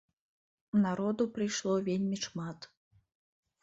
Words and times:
Народу 0.85 1.23
прыйшло 1.37 1.77
вельмі 1.91 2.17
шмат. 2.27 2.59